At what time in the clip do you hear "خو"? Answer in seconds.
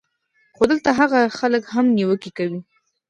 0.55-0.63